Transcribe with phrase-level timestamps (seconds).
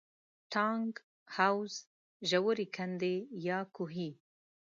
[0.51, 0.93] ټانک،
[1.35, 1.73] حوض،
[2.29, 3.15] ژورې کندې
[3.47, 4.09] یا کوهي.